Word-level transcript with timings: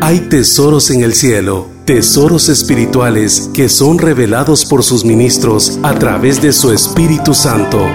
Hay 0.00 0.20
tesoros 0.20 0.90
en 0.90 1.02
el 1.02 1.14
cielo, 1.14 1.68
tesoros 1.84 2.48
espirituales 2.48 3.50
que 3.54 3.68
son 3.68 3.98
revelados 3.98 4.66
por 4.66 4.82
sus 4.82 5.04
ministros 5.04 5.78
a 5.82 5.94
través 5.94 6.42
de 6.42 6.52
su 6.52 6.72
Espíritu 6.72 7.34
Santo. 7.34 7.86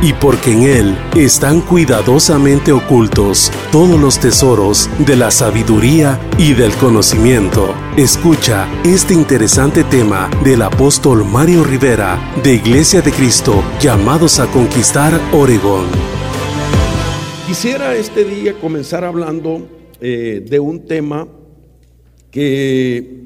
Y 0.00 0.12
porque 0.12 0.52
en 0.52 0.62
Él 0.62 0.98
están 1.16 1.60
cuidadosamente 1.60 2.72
ocultos 2.72 3.50
todos 3.72 4.00
los 4.00 4.18
tesoros 4.20 4.88
de 5.00 5.16
la 5.16 5.30
sabiduría 5.30 6.20
y 6.38 6.54
del 6.54 6.72
conocimiento. 6.74 7.74
Escucha 7.96 8.68
este 8.84 9.14
interesante 9.14 9.82
tema 9.82 10.30
del 10.44 10.62
apóstol 10.62 11.24
Mario 11.24 11.64
Rivera 11.64 12.18
de 12.44 12.54
Iglesia 12.54 13.02
de 13.02 13.10
Cristo, 13.10 13.62
llamados 13.80 14.38
a 14.38 14.46
conquistar 14.46 15.20
Oregón. 15.32 16.17
Quisiera 17.48 17.96
este 17.96 18.26
día 18.26 18.52
comenzar 18.60 19.04
hablando 19.04 19.66
eh, 20.02 20.44
de 20.46 20.60
un 20.60 20.80
tema 20.80 21.26
que 22.30 23.22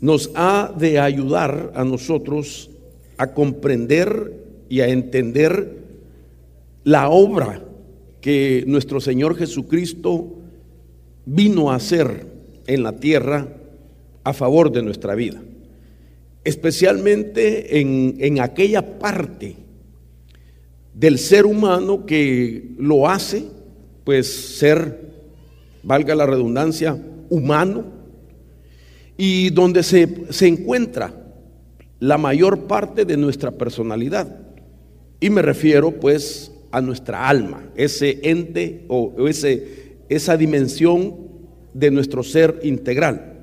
nos 0.00 0.30
ha 0.36 0.72
de 0.78 1.00
ayudar 1.00 1.72
a 1.74 1.82
nosotros 1.82 2.70
a 3.18 3.32
comprender 3.34 4.34
y 4.68 4.82
a 4.82 4.88
entender 4.88 5.78
la 6.84 7.08
obra 7.08 7.60
que 8.20 8.62
nuestro 8.68 9.00
Señor 9.00 9.34
Jesucristo 9.34 10.36
vino 11.24 11.72
a 11.72 11.74
hacer 11.74 12.24
en 12.68 12.84
la 12.84 12.92
tierra 12.92 13.48
a 14.22 14.32
favor 14.32 14.70
de 14.70 14.82
nuestra 14.84 15.16
vida, 15.16 15.42
especialmente 16.44 17.80
en, 17.80 18.14
en 18.20 18.38
aquella 18.38 19.00
parte 19.00 19.56
del 20.94 21.18
ser 21.18 21.46
humano 21.46 22.06
que 22.06 22.70
lo 22.78 23.08
hace, 23.08 23.55
pues 24.06 24.56
ser 24.58 25.00
valga 25.82 26.14
la 26.14 26.26
redundancia, 26.26 26.96
humano, 27.28 27.86
y 29.16 29.50
donde 29.50 29.82
se, 29.82 30.26
se 30.30 30.46
encuentra 30.46 31.12
la 31.98 32.16
mayor 32.16 32.68
parte 32.68 33.04
de 33.04 33.16
nuestra 33.16 33.50
personalidad. 33.50 34.38
Y 35.18 35.28
me 35.28 35.42
refiero 35.42 35.90
pues 35.90 36.52
a 36.70 36.80
nuestra 36.80 37.28
alma, 37.28 37.68
ese 37.74 38.20
ente 38.22 38.84
o 38.86 39.26
ese, 39.26 39.96
esa 40.08 40.36
dimensión 40.36 41.16
de 41.74 41.90
nuestro 41.90 42.22
ser 42.22 42.60
integral. 42.62 43.40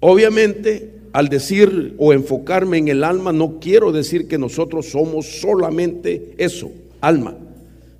Obviamente, 0.00 0.96
al 1.14 1.30
decir 1.30 1.94
o 1.96 2.12
enfocarme 2.12 2.76
en 2.76 2.88
el 2.88 3.04
alma, 3.04 3.32
no 3.32 3.58
quiero 3.58 3.90
decir 3.90 4.28
que 4.28 4.36
nosotros 4.36 4.90
somos 4.90 5.40
solamente 5.40 6.34
eso, 6.36 6.70
alma, 7.00 7.38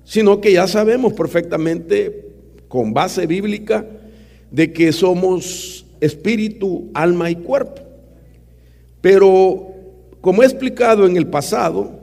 sino 0.09 0.41
que 0.41 0.53
ya 0.53 0.65
sabemos 0.65 1.13
perfectamente 1.13 2.31
con 2.67 2.95
base 2.95 3.27
bíblica 3.27 3.85
de 4.49 4.73
que 4.73 4.91
somos 4.91 5.85
espíritu, 6.01 6.89
alma 6.95 7.29
y 7.29 7.35
cuerpo. 7.35 7.83
Pero, 9.01 9.67
como 10.19 10.41
he 10.41 10.47
explicado 10.47 11.05
en 11.05 11.15
el 11.15 11.27
pasado, 11.27 11.99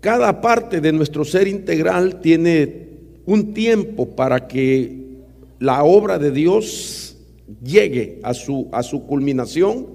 cada 0.00 0.40
parte 0.40 0.80
de 0.80 0.90
nuestro 0.90 1.22
ser 1.22 1.46
integral 1.46 2.22
tiene 2.22 2.88
un 3.26 3.52
tiempo 3.52 4.08
para 4.16 4.48
que 4.48 5.18
la 5.58 5.84
obra 5.84 6.18
de 6.18 6.30
Dios 6.30 7.18
llegue 7.62 8.20
a 8.22 8.32
su, 8.32 8.70
a 8.72 8.82
su 8.82 9.04
culminación 9.04 9.88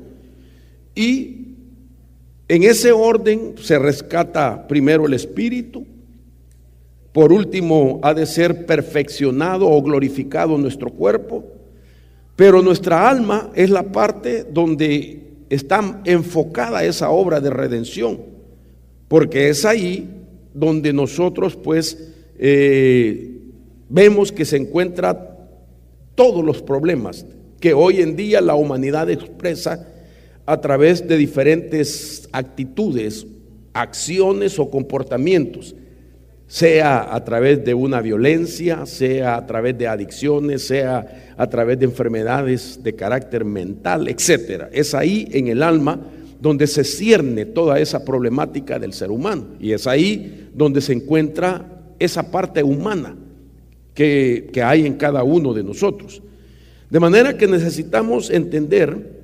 y 0.94 1.48
en 2.48 2.62
ese 2.62 2.92
orden 2.92 3.56
se 3.60 3.80
rescata 3.80 4.68
primero 4.68 5.08
el 5.08 5.16
espíritu, 5.16 5.88
por 7.14 7.34
último, 7.34 8.00
ha 8.04 8.14
de 8.14 8.26
ser 8.26 8.66
perfeccionado 8.66 9.68
o 9.68 9.82
glorificado 9.82 10.58
nuestro 10.58 10.92
cuerpo, 10.92 11.44
pero 12.36 12.62
nuestra 12.62 13.10
alma 13.10 13.52
es 13.56 13.70
la 13.70 13.84
parte 13.84 14.46
donde 14.50 15.24
está 15.50 16.02
enfocada 16.06 16.84
esa 16.84 17.10
obra 17.10 17.42
de 17.42 17.50
redención, 17.50 18.20
porque 19.08 19.50
es 19.50 19.66
ahí 19.66 20.08
donde 20.54 20.94
nosotros 20.94 21.56
pues 21.56 22.14
eh, 22.38 23.40
vemos 23.90 24.32
que 24.32 24.46
se 24.46 24.58
encuentran 24.58 25.18
todos 26.16 26.46
los 26.46 26.62
problemas 26.62 27.26
que 27.60 27.74
hoy 27.74 28.02
en 28.02 28.16
día 28.16 28.40
la 28.40 28.56
humanidad 28.56 29.10
expresa 29.10 29.88
a 30.46 30.62
través 30.62 31.08
de 31.08 31.18
diferentes 31.18 32.30
actitudes, 32.32 33.26
acciones 33.74 34.60
o 34.60 34.70
comportamientos 34.70 35.76
sea 36.50 37.14
a 37.14 37.24
través 37.24 37.64
de 37.64 37.76
una 37.76 38.02
violencia, 38.02 38.88
sea 38.88 39.38
a 39.38 39.46
través 39.46 39.78
de 39.78 39.88
adicciones, 39.88 40.66
sea 40.66 41.36
a 41.38 41.48
través 41.48 41.78
de 41.78 41.86
enfermedades 41.86 42.80
de 42.82 42.96
carácter 42.96 43.46
mental, 43.46 44.08
etc. 44.08 44.64
Es 44.72 44.96
ahí 44.96 45.28
en 45.32 45.48
el 45.48 45.62
alma 45.62 46.00
donde 46.42 46.66
se 46.66 46.84
cierne 46.84 47.46
toda 47.46 47.80
esa 47.80 48.04
problemática 48.04 48.80
del 48.80 48.94
ser 48.94 49.12
humano 49.12 49.46
y 49.60 49.74
es 49.74 49.86
ahí 49.86 50.50
donde 50.56 50.82
se 50.82 50.94
encuentra 50.94 51.84
esa 52.00 52.32
parte 52.32 52.64
humana 52.64 53.16
que, 53.94 54.50
que 54.52 54.64
hay 54.64 54.88
en 54.88 54.96
cada 54.96 55.22
uno 55.22 55.54
de 55.54 55.64
nosotros. 55.64 56.20
De 56.90 57.00
manera 57.00 57.38
que 57.38 57.46
necesitamos 57.46 58.32
entender 58.32 59.20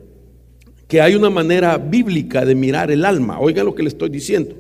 que 0.87 1.01
hay 1.01 1.15
una 1.15 1.31
manera 1.31 1.79
bíblica 1.79 2.45
de 2.45 2.53
mirar 2.53 2.91
el 2.91 3.03
alma. 3.03 3.39
Oigan 3.39 3.65
lo 3.65 3.73
que 3.73 3.81
le 3.81 3.89
estoy 3.89 4.09
diciendo 4.09 4.55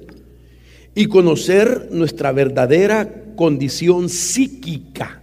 y 0.95 1.07
conocer 1.07 1.89
nuestra 1.91 2.31
verdadera 2.31 3.25
condición 3.35 4.07
psíquica. 4.07 5.21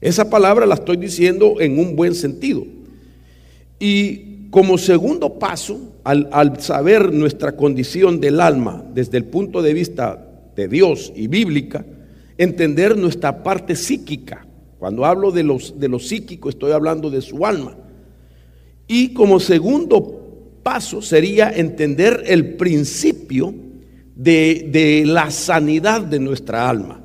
Esa 0.00 0.28
palabra 0.28 0.66
la 0.66 0.74
estoy 0.74 0.96
diciendo 0.96 1.60
en 1.60 1.78
un 1.78 1.94
buen 1.94 2.16
sentido. 2.16 2.66
Y 3.78 4.48
como 4.50 4.76
segundo 4.78 5.38
paso, 5.38 5.94
al, 6.02 6.60
saber 6.60 7.12
nuestra 7.12 7.56
condición 7.56 8.20
del 8.20 8.40
alma 8.40 8.84
desde 8.92 9.18
el 9.18 9.24
punto 9.24 9.62
de 9.62 9.72
vista 9.72 10.28
de 10.56 10.66
Dios 10.66 11.12
y 11.14 11.28
bíblica, 11.28 11.86
entender 12.36 12.96
nuestra 12.98 13.44
parte 13.44 13.76
psíquica. 13.76 14.44
Cuando 14.80 15.04
hablo 15.04 15.30
de, 15.30 15.44
los, 15.44 15.78
de 15.78 15.88
lo 15.88 16.00
psíquico, 16.00 16.48
estoy 16.48 16.72
hablando 16.72 17.08
de 17.08 17.20
su 17.20 17.46
alma. 17.46 17.76
Y 18.88 19.14
como 19.14 19.38
segundo 19.38 20.58
paso 20.64 21.00
sería 21.00 21.50
entender 21.50 22.24
el 22.26 22.56
principio 22.56 23.54
de, 24.22 25.04
la 25.06 25.30
sanidad 25.30 26.02
de 26.02 26.20
nuestra 26.20 26.68
alma. 26.68 27.00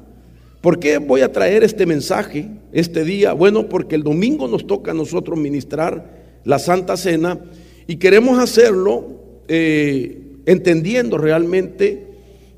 ¿Por 0.61 0.79
qué 0.79 0.97
voy 0.97 1.21
a 1.21 1.31
traer 1.31 1.63
este 1.63 1.85
mensaje 1.85 2.49
este 2.71 3.03
día? 3.03 3.33
Bueno, 3.33 3.69
porque 3.69 3.95
el 3.95 4.03
domingo 4.03 4.47
nos 4.47 4.67
toca 4.67 4.91
a 4.91 4.93
nosotros 4.93 5.37
ministrar 5.37 6.41
la 6.43 6.59
Santa 6.59 6.97
Cena 6.97 7.39
y 7.87 7.97
queremos 7.97 8.39
hacerlo 8.39 9.07
eh, 9.47 10.21
entendiendo 10.45 11.17
realmente 11.17 12.07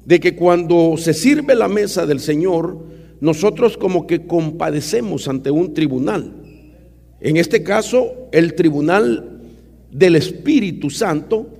de 0.05 0.19
que 0.19 0.35
cuando 0.35 0.95
se 0.97 1.13
sirve 1.13 1.55
la 1.55 1.67
mesa 1.67 2.05
del 2.05 2.19
Señor, 2.19 2.79
nosotros 3.21 3.77
como 3.77 4.07
que 4.07 4.25
compadecemos 4.25 5.27
ante 5.27 5.51
un 5.51 5.73
tribunal. 5.73 6.33
En 7.21 7.37
este 7.37 7.63
caso, 7.63 8.29
el 8.31 8.55
tribunal 8.55 9.41
del 9.91 10.15
Espíritu 10.15 10.89
Santo, 10.89 11.58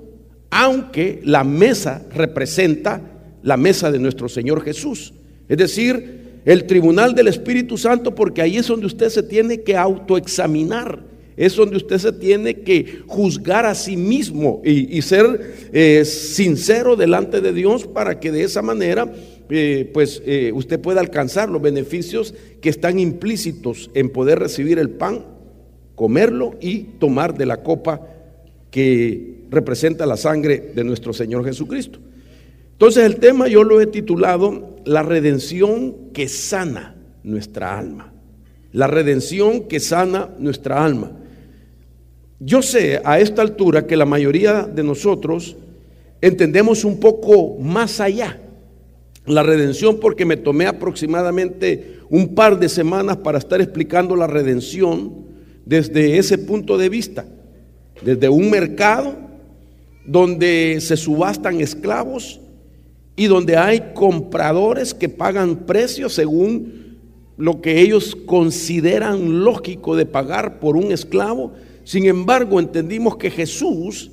aunque 0.50 1.22
la 1.24 1.44
mesa 1.44 2.06
representa 2.14 3.02
la 3.44 3.58
mesa 3.58 3.92
de 3.92 4.00
nuestro 4.00 4.30
Señor 4.30 4.64
Jesús. 4.64 5.14
Es 5.48 5.58
decir, 5.58 6.20
el 6.46 6.66
tribunal 6.66 7.16
del 7.16 7.28
Espíritu 7.28 7.78
Santo, 7.78 8.16
porque 8.16 8.42
ahí 8.42 8.58
es 8.58 8.68
donde 8.68 8.86
usted 8.86 9.10
se 9.10 9.24
tiene 9.24 9.62
que 9.62 9.78
autoexaminar, 9.78 11.04
es 11.38 11.56
donde 11.56 11.78
usted 11.78 11.98
se 11.98 12.12
tiene 12.12 12.62
que 12.62 13.04
juzgar 13.08 13.66
a 13.66 13.74
sí 13.74 13.96
mismo 13.96 14.62
y, 14.66 15.02
ser 15.02 15.70
eh, 15.72 16.04
sincero 16.04 16.98
delante 16.98 17.40
de 17.40 17.54
Dios 17.54 17.88
para 17.88 18.20
que 18.20 18.32
de 18.32 18.44
esa 18.44 18.62
manera 18.62 19.10
eh, 19.50 19.90
pues 19.94 20.22
eh, 20.26 20.52
usted 20.54 20.82
pueda 20.82 21.00
alcanzar 21.00 21.48
los 21.48 21.62
beneficios 21.62 22.34
que 22.62 22.70
están 22.70 23.00
implícitos 23.00 23.90
en 23.94 24.10
poder 24.10 24.40
recibir 24.40 24.80
el 24.80 24.90
pan, 24.90 25.26
comerlo 25.96 26.56
y 26.60 26.80
tomar 27.00 27.38
de 27.38 27.46
la 27.46 27.64
copa 27.64 28.06
que 28.72 29.46
representa 29.50 30.06
la 30.06 30.18
sangre 30.18 30.72
de 30.76 30.84
nuestro 30.84 31.14
Señor 31.14 31.46
Jesucristo. 31.46 32.00
Entonces 32.72 33.06
el 33.06 33.18
tema 33.18 33.48
yo 33.48 33.64
lo 33.64 33.82
he 33.82 33.88
titulado 33.88 34.78
La 34.86 35.04
redención 35.04 36.12
que 36.14 36.28
sana 36.28 36.96
nuestra 37.24 37.78
alma. 37.78 38.14
La 38.72 38.88
redención 38.88 39.68
que 39.68 39.80
sana 39.80 40.30
nuestra 40.40 40.84
alma. 40.84 41.12
Yo 42.40 42.62
sé 42.62 43.02
a 43.04 43.20
esta 43.20 43.42
altura 43.42 43.86
que 43.86 43.98
la 43.98 44.06
mayoría 44.06 44.64
de 44.64 44.84
nosotros 44.84 45.58
entendemos 46.22 46.86
un 46.86 47.00
poco 47.00 47.58
más 47.60 48.00
allá 48.00 48.40
la 49.30 49.44
redención 49.44 50.00
porque 50.00 50.26
me 50.26 50.38
tomé 50.38 50.66
aproximadamente 50.66 52.00
un 52.10 52.34
par 52.34 52.60
de 52.60 52.68
semanas 52.68 53.18
para 53.18 53.38
estar 53.38 53.62
explicando 53.62 54.16
la 54.16 54.28
redención 54.28 55.28
desde 55.66 56.18
ese 56.18 56.40
punto 56.40 56.78
de 56.78 56.90
vista, 56.90 57.26
desde 58.02 58.30
un 58.30 58.50
mercado 58.50 59.16
donde 60.06 60.78
se 60.82 60.98
subastan 60.98 61.62
esclavos 61.62 62.40
y 63.16 63.28
donde 63.28 63.58
hay 63.58 63.92
compradores 63.94 64.94
que 64.94 65.10
pagan 65.10 65.66
precios 65.66 66.14
según 66.14 66.98
lo 67.38 67.62
que 67.62 67.82
ellos 67.82 68.18
consideran 68.26 69.44
lógico 69.44 69.96
de 69.96 70.06
pagar 70.06 70.60
por 70.60 70.76
un 70.76 70.92
esclavo. 70.92 71.54
Sin 71.84 72.06
embargo, 72.06 72.60
entendimos 72.60 73.18
que 73.18 73.32
Jesús 73.32 74.12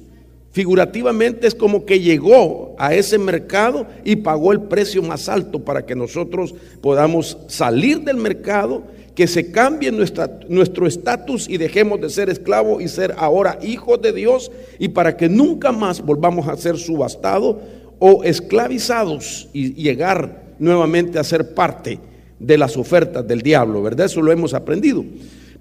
figurativamente 0.53 1.47
es 1.47 1.55
como 1.55 1.85
que 1.85 2.01
llegó 2.01 2.75
a 2.79 2.95
ese 2.95 3.19
mercado 3.19 3.87
y 4.05 4.17
pagó 4.17 4.53
el 4.53 4.63
precio 4.63 5.03
más 5.03 5.29
alto 5.29 5.59
para 5.59 5.85
que 5.85 5.95
nosotros 5.95 6.55
podamos 6.81 7.37
salir 7.49 8.01
del 8.01 8.17
mercado, 8.17 8.83
que 9.17 9.27
se 9.27 9.51
cambie 9.51 9.91
nuestro 9.91 10.87
estatus 10.87 11.49
y 11.49 11.57
dejemos 11.57 12.03
de 12.03 12.11
ser 12.11 12.29
esclavos 12.29 12.83
y 12.83 12.87
ser 12.87 13.15
ahora 13.17 13.59
hijos 13.63 14.01
de 14.03 14.13
Dios 14.13 14.53
y 14.79 14.89
para 14.89 15.17
que 15.17 15.31
nunca 15.31 15.73
más 15.73 16.03
volvamos 16.03 16.47
a 16.47 16.57
ser 16.57 16.77
subastados 16.77 17.57
o 17.99 18.23
esclavizados 18.25 19.49
y 19.55 19.73
llegar 19.73 20.55
nuevamente 20.59 21.19
a 21.19 21.25
ser 21.25 21.55
parte 21.55 21.99
de 22.39 22.59
las 22.59 22.77
ofertas 22.77 23.27
del 23.27 23.41
diablo, 23.41 23.83
¿verdad? 23.83 24.05
Eso 24.05 24.21
lo 24.21 24.31
hemos 24.33 24.53
aprendido. 24.53 25.03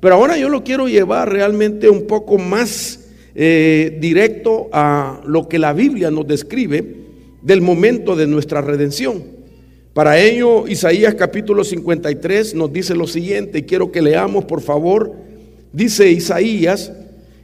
Pero 0.02 0.16
ahora 0.16 0.38
yo 0.38 0.50
lo 0.50 0.62
quiero 0.62 0.90
llevar 0.90 1.32
realmente 1.32 1.90
un 1.90 2.08
poco 2.08 2.38
más 2.38 3.08
eh, 3.36 3.98
directo 4.02 4.68
a 4.74 5.22
lo 5.26 5.48
que 5.48 5.60
la 5.60 5.72
Biblia 5.72 6.12
nos 6.12 6.28
describe 6.28 7.06
del 7.42 7.62
momento 7.62 8.18
de 8.18 8.28
nuestra 8.28 8.60
redención. 8.60 9.35
Para 9.96 10.20
ello, 10.20 10.68
Isaías 10.68 11.16
capítulo 11.16 11.64
53 11.64 12.54
nos 12.54 12.74
dice 12.74 12.94
lo 12.96 13.08
siguiente, 13.08 13.60
y 13.60 13.64
quiero 13.64 13.94
que 13.94 14.02
leamos 14.02 14.44
por 14.44 14.60
favor, 14.60 15.14
dice 15.72 16.12
Isaías, 16.12 16.92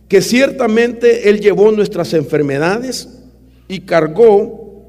que 0.10 0.22
ciertamente 0.22 1.30
Él 1.30 1.40
llevó 1.40 1.72
nuestras 1.72 2.14
enfermedades 2.14 3.08
y 3.70 3.80
cargó, 3.80 4.84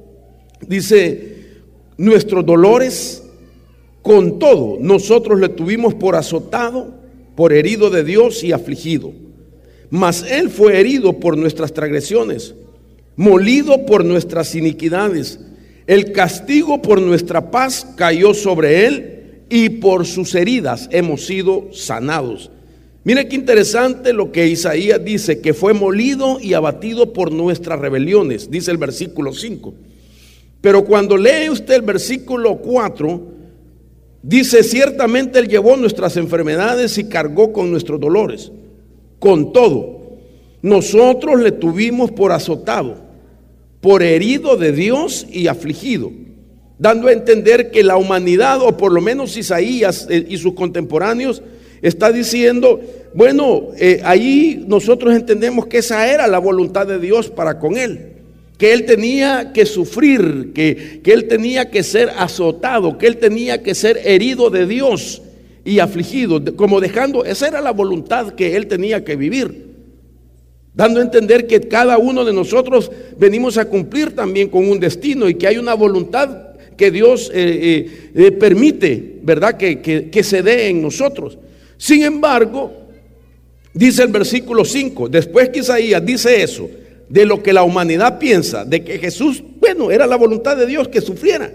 dice, 0.67 1.37
nuestros 1.97 2.45
dolores, 2.45 3.23
con 4.03 4.41
todo 4.41 4.79
nosotros 4.81 5.39
le 5.39 5.49
tuvimos 5.49 5.95
por 5.95 6.17
azotado, 6.17 6.93
por 7.37 7.53
herido 7.53 7.91
de 7.91 8.03
Dios 8.03 8.43
y 8.43 8.51
afligido. 8.51 9.13
Mas 9.89 10.25
Él 10.29 10.51
fue 10.51 10.81
herido 10.81 11.21
por 11.21 11.39
nuestras 11.39 11.73
transgresiones, 11.73 12.57
molido 13.15 13.87
por 13.87 14.05
nuestras 14.05 14.53
iniquidades. 14.57 15.39
El 15.87 16.13
castigo 16.13 16.81
por 16.81 17.01
nuestra 17.01 17.51
paz 17.51 17.87
cayó 17.97 18.35
sobre 18.35 18.87
Él 18.87 19.45
y 19.49 19.69
por 19.69 20.07
sus 20.07 20.35
heridas 20.35 20.89
hemos 20.93 21.27
sido 21.27 21.69
sanados. 21.73 22.51
Mire 23.05 23.27
qué 23.27 23.35
interesante 23.35 24.13
lo 24.13 24.31
que 24.31 24.47
Isaías 24.47 25.05
dice, 25.05 25.41
que 25.41 25.55
fue 25.55 25.75
molido 25.75 26.39
y 26.41 26.55
abatido 26.55 27.13
por 27.13 27.33
nuestras 27.33 27.81
rebeliones, 27.81 28.49
dice 28.49 28.71
el 28.71 28.77
versículo 28.77 29.33
5. 29.33 29.75
Pero 30.61 30.85
cuando 30.85 31.17
lee 31.17 31.51
usted 31.51 31.75
el 31.75 31.83
versículo 31.83 32.59
4, 32.59 33.21
dice, 34.23 34.63
ciertamente 34.63 35.41
Él 35.41 35.49
llevó 35.49 35.77
nuestras 35.77 36.17
enfermedades 36.17 36.97
y 36.99 37.09
cargó 37.09 37.53
con 37.53 37.73
nuestros 37.73 37.99
dolores. 37.99 38.53
Con 39.19 39.53
todo, 39.53 40.19
nosotros 40.63 41.41
le 41.41 41.51
tuvimos 41.51 42.13
por 42.13 42.31
azotado, 42.31 42.97
por 43.83 44.05
herido 44.05 44.57
de 44.57 44.71
Dios 44.71 45.27
y 45.31 45.49
afligido, 45.49 46.13
dando 46.79 47.09
a 47.09 47.13
entender 47.13 47.73
que 47.73 47.83
la 47.83 47.97
humanidad, 47.97 48.63
o 48.63 48.77
por 48.77 48.93
lo 48.93 49.03
menos 49.03 49.37
Isaías 49.37 50.07
eh, 50.09 50.25
y 50.29 50.39
sus 50.39 50.55
contemporáneos, 50.55 51.43
está 51.83 52.13
diciendo, 52.13 52.81
bueno, 53.13 53.71
eh, 53.77 54.01
ahí 54.05 54.65
nosotros 54.69 55.15
entendemos 55.15 55.67
que 55.67 55.79
esa 55.79 56.09
era 56.09 56.29
la 56.29 56.39
voluntad 56.39 56.87
de 56.87 57.01
Dios 57.01 57.29
para 57.29 57.59
con 57.59 57.77
él 57.77 58.09
que 58.57 58.73
él 58.73 58.85
tenía 58.85 59.51
que 59.53 59.67
sufrir, 59.67 60.53
que, 60.55 61.01
que, 61.03 61.13
él 61.13 61.27
tenía 61.27 61.69
que 61.69 61.83
ser 61.83 62.11
azotado, 62.17 62.97
que 62.97 63.09
él 63.09 63.17
tenía 63.17 63.61
que 63.61 63.75
ser 63.75 64.01
herido 64.05 64.51
de 64.51 64.69
Dios 64.69 65.21
y 65.65 65.81
afligido, 65.81 66.41
como 66.55 66.81
dejando, 66.81 67.25
esa 67.25 67.49
era 67.49 67.61
la 67.61 67.73
voluntad 67.73 68.35
que 68.35 68.55
él 68.55 68.69
tenía 68.69 69.05
que 69.05 69.17
vivir, 69.17 69.72
dando 70.75 71.01
a 71.01 71.03
entender 71.03 71.47
que 71.47 71.61
cada 71.61 71.99
uno 71.99 72.25
de 72.25 72.33
nosotros 72.33 72.91
venimos 73.19 73.59
a 73.59 73.67
cumplir 73.67 74.15
también 74.15 74.49
con 74.49 74.69
un 74.69 74.81
destino 74.81 75.29
y 75.29 75.35
que 75.35 75.47
hay 75.47 75.59
una 75.59 75.75
voluntad 75.75 76.53
que 76.77 76.91
Dios 76.91 77.31
eh, 77.35 77.59
eh, 77.63 78.11
eh, 78.15 78.33
permite, 78.33 79.19
¿verdad? 79.23 79.57
Que, 79.57 79.81
que 79.81 80.23
se 80.23 80.43
dé 80.43 80.69
en 80.69 80.81
nosotros. 80.81 81.39
Sin 81.77 82.03
embargo, 82.03 82.73
dice 83.75 84.03
el 84.03 84.09
versículo 84.09 84.65
5, 84.65 85.09
después 85.09 85.51
que 85.51 85.61
Isaías 85.61 86.05
dice 86.05 86.43
eso, 86.43 86.69
de 87.09 87.27
lo 87.27 87.43
que 87.43 87.53
la 87.53 87.63
humanidad 87.63 88.19
piensa, 88.19 88.65
de 88.65 88.83
que 88.83 88.99
Jesús, 88.99 89.43
bueno, 89.61 89.91
era 89.91 90.07
la 90.07 90.17
voluntad 90.17 90.57
de 90.57 90.65
Dios 90.65 90.89
que 90.89 91.03
sufriera. 91.03 91.53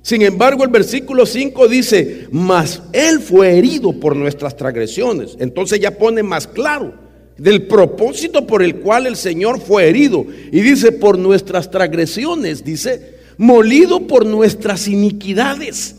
Sin 0.00 0.22
embargo, 0.22 0.64
el 0.64 0.70
versículo 0.70 1.26
5 1.26 1.68
dice, 1.68 2.26
mas 2.30 2.80
Él 2.92 3.20
fue 3.20 3.58
herido 3.58 3.92
por 3.92 4.16
nuestras 4.16 4.56
transgresiones. 4.56 5.36
Entonces 5.38 5.80
ya 5.80 5.98
pone 5.98 6.22
más 6.22 6.46
claro 6.46 7.07
del 7.38 7.62
propósito 7.62 8.46
por 8.46 8.62
el 8.62 8.76
cual 8.76 9.06
el 9.06 9.16
Señor 9.16 9.60
fue 9.60 9.88
herido. 9.88 10.26
Y 10.52 10.60
dice, 10.60 10.92
por 10.92 11.18
nuestras 11.18 11.70
transgresiones, 11.70 12.64
dice, 12.64 13.18
molido 13.38 14.06
por 14.06 14.26
nuestras 14.26 14.88
iniquidades, 14.88 15.96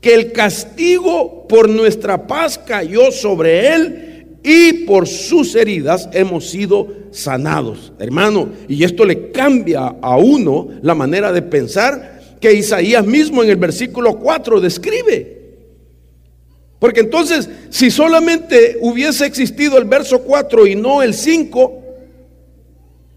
que 0.00 0.14
el 0.14 0.32
castigo 0.32 1.46
por 1.46 1.68
nuestra 1.68 2.26
paz 2.26 2.58
cayó 2.58 3.12
sobre 3.12 3.74
Él 3.74 4.26
y 4.42 4.84
por 4.84 5.06
sus 5.06 5.54
heridas 5.54 6.08
hemos 6.12 6.48
sido 6.48 6.88
sanados. 7.10 7.92
Hermano, 7.98 8.48
y 8.66 8.82
esto 8.84 9.04
le 9.04 9.30
cambia 9.30 9.96
a 10.00 10.16
uno 10.16 10.68
la 10.80 10.94
manera 10.94 11.30
de 11.32 11.42
pensar 11.42 12.20
que 12.40 12.54
Isaías 12.54 13.06
mismo 13.06 13.42
en 13.42 13.50
el 13.50 13.56
versículo 13.56 14.18
4 14.18 14.60
describe. 14.60 15.39
Porque 16.80 17.00
entonces, 17.00 17.48
si 17.68 17.90
solamente 17.90 18.78
hubiese 18.80 19.26
existido 19.26 19.78
el 19.78 19.84
verso 19.84 20.22
4 20.22 20.66
y 20.66 20.74
no 20.74 21.02
el 21.02 21.12
5, 21.14 21.80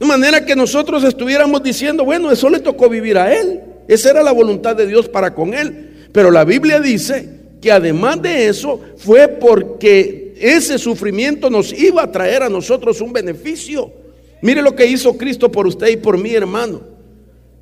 de 0.02 0.06
manera 0.06 0.46
que 0.46 0.54
nosotros 0.54 1.02
estuviéramos 1.06 1.64
diciendo, 1.64 2.04
bueno, 2.04 2.30
eso 2.30 2.50
le 2.50 2.60
tocó 2.60 2.90
vivir 2.90 3.18
a 3.18 3.34
él. 3.34 3.62
Esa 3.88 4.10
era 4.12 4.22
la 4.22 4.34
voluntad 4.34 4.76
de 4.76 4.86
Dios 4.86 5.08
para 5.08 5.34
con 5.34 5.54
él. 5.54 6.08
Pero 6.12 6.30
la 6.30 6.44
Biblia 6.44 6.82
dice 6.82 7.30
que 7.62 7.72
además 7.72 8.22
de 8.22 8.48
eso 8.50 8.82
fue 8.98 9.30
porque 9.30 10.36
ese 10.38 10.78
sufrimiento 10.78 11.50
nos 11.50 11.72
iba 11.72 12.04
a 12.04 12.12
traer 12.12 12.44
a 12.44 12.50
nosotros 12.50 13.00
un 13.00 13.14
beneficio. 13.14 13.94
Mire 14.42 14.62
lo 14.62 14.76
que 14.76 14.86
hizo 14.86 15.16
Cristo 15.16 15.50
por 15.50 15.68
usted 15.68 15.88
y 15.88 15.96
por 15.96 16.18
mí, 16.18 16.34
hermano. 16.36 16.82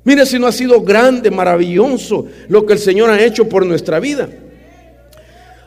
Mire 0.02 0.26
si 0.26 0.36
no 0.36 0.48
ha 0.48 0.52
sido 0.52 0.80
grande, 0.80 1.30
maravilloso 1.30 2.26
lo 2.48 2.66
que 2.66 2.72
el 2.72 2.80
Señor 2.80 3.08
ha 3.10 3.24
hecho 3.24 3.48
por 3.48 3.64
nuestra 3.64 4.00
vida. 4.00 4.28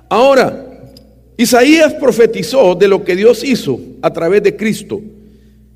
Ahora, 0.09 0.91
Isaías 1.37 1.93
profetizó 1.95 2.75
de 2.75 2.87
lo 2.87 3.03
que 3.03 3.15
Dios 3.15 3.43
hizo 3.43 3.79
a 4.01 4.11
través 4.11 4.43
de 4.43 4.55
Cristo 4.55 5.01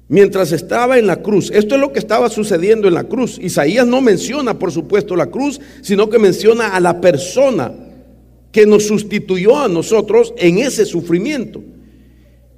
mientras 0.08 0.52
estaba 0.52 0.98
en 0.98 1.08
la 1.08 1.18
cruz. 1.18 1.52
Esto 1.54 1.76
es 1.76 1.82
lo 1.82 1.94
que 1.94 2.00
estaba 2.00 2.30
sucediendo 2.30 2.88
en 2.88 2.94
la 2.94 3.06
cruz. 3.06 3.38
Isaías 3.40 3.86
no 3.86 4.02
menciona, 4.02 4.58
por 4.58 4.72
supuesto, 4.72 5.16
la 5.16 5.28
cruz, 5.28 5.60
sino 5.82 6.10
que 6.10 6.20
menciona 6.20 6.70
a 6.76 6.80
la 6.80 7.00
persona 7.00 7.74
que 8.52 8.66
nos 8.66 8.88
sustituyó 8.88 9.58
a 9.58 9.68
nosotros 9.68 10.34
en 10.38 10.60
ese 10.60 10.86
sufrimiento. 10.86 11.62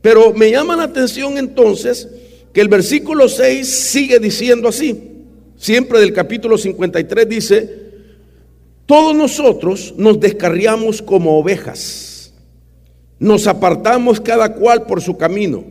Pero 0.01 0.33
me 0.33 0.49
llama 0.49 0.75
la 0.75 0.83
atención 0.83 1.37
entonces 1.37 2.07
que 2.53 2.61
el 2.61 2.69
versículo 2.69 3.27
6 3.27 3.67
sigue 3.67 4.19
diciendo 4.19 4.67
así. 4.67 5.09
Siempre 5.57 5.99
del 5.99 6.13
capítulo 6.13 6.57
53 6.57 7.29
dice, 7.29 7.80
todos 8.91 9.15
nosotros 9.15 9.93
nos 9.95 10.19
descarriamos 10.19 11.01
como 11.01 11.39
ovejas, 11.39 12.33
nos 13.19 13.47
apartamos 13.47 14.19
cada 14.19 14.53
cual 14.53 14.85
por 14.85 15.01
su 15.01 15.15
camino. 15.15 15.63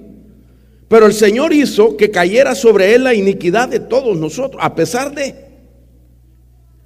Pero 0.88 1.04
el 1.04 1.12
Señor 1.12 1.52
hizo 1.52 1.98
que 1.98 2.10
cayera 2.10 2.54
sobre 2.54 2.94
él 2.94 3.04
la 3.04 3.12
iniquidad 3.12 3.68
de 3.68 3.78
todos 3.78 4.16
nosotros, 4.16 4.58
a 4.64 4.74
pesar 4.74 5.14
de, 5.14 5.34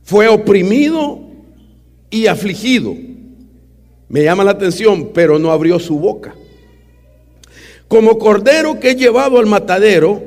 fue 0.02 0.26
oprimido 0.26 1.20
y 2.10 2.26
afligido 2.26 2.96
me 4.08 4.24
llama 4.24 4.42
la 4.42 4.50
atención, 4.50 5.10
pero 5.14 5.38
no 5.38 5.52
abrió 5.52 5.78
su 5.78 6.00
boca. 6.00 6.34
Como 7.86 8.18
cordero 8.18 8.80
que 8.80 8.90
he 8.90 8.96
llevado 8.96 9.38
al 9.38 9.46
matadero 9.46 10.20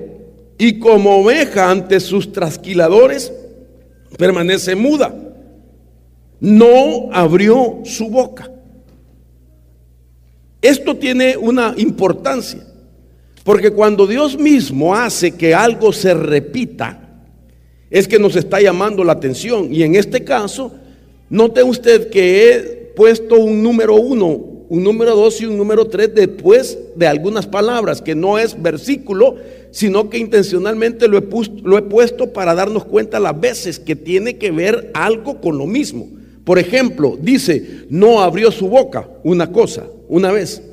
y 0.57 0.79
como 0.79 1.17
oveja 1.17 1.69
ante 1.69 1.99
sus 1.99 2.31
trasquiladores, 2.31 3.33
permanece 4.17 4.73
muda. 4.73 5.26
No 6.39 7.10
abrió 7.12 7.79
su 7.84 8.10
boca. 8.10 8.51
Esto 10.62 10.96
tiene 10.96 11.38
una 11.38 11.74
importancia, 11.77 12.65
porque 13.44 13.72
cuando 13.72 14.08
Dios 14.08 14.38
mismo 14.38 14.96
hace 14.96 15.32
que 15.32 15.53
algo 15.53 15.94
se 15.94 16.13
repita, 16.13 17.08
es 17.89 18.08
que 18.08 18.20
nos 18.20 18.36
está 18.36 18.60
llamando 18.60 19.03
la 19.03 19.13
atención. 19.13 19.74
Y 19.74 19.84
en 19.84 19.96
este 19.96 20.24
caso, 20.24 20.72
note 21.29 21.63
usted 21.63 22.10
que 22.10 22.91
puesto 22.96 23.36
un 23.36 23.62
número 23.62 23.96
uno, 23.96 24.58
un 24.70 24.84
número 24.84 25.15
dos 25.15 25.39
y 25.39 25.46
un 25.46 25.58
número 25.58 25.86
tres 25.86 26.13
después 26.13 26.77
de 26.96 27.08
algunas 27.08 27.46
palabras, 27.46 28.01
que 28.01 28.15
no 28.15 28.38
es 28.38 28.62
versículo, 28.62 29.36
sino 29.72 30.10
que 30.10 30.17
intencionalmente 30.17 31.08
lo 31.08 31.17
he, 31.17 31.22
puesto, 31.22 31.56
lo 31.63 31.77
he 31.77 31.84
puesto 31.84 32.34
para 32.34 32.56
darnos 32.56 32.84
cuenta 32.84 33.20
las 33.20 33.39
veces 33.39 33.79
que 33.79 33.96
tiene 33.96 34.38
que 34.38 34.51
ver 34.51 34.91
algo 34.94 35.39
con 35.39 35.58
lo 35.58 35.65
mismo. 35.65 36.08
Por 36.48 36.60
ejemplo, 36.60 37.18
dice, 37.20 37.88
no 37.89 38.22
abrió 38.22 38.54
su 38.54 38.70
boca 38.70 39.06
una 39.25 39.51
cosa, 39.51 39.86
una 40.08 40.32
vez. 40.32 40.63